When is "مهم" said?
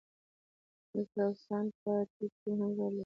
2.59-2.71